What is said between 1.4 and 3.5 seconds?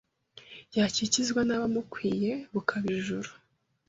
n'abamukwiye bukaba ijuru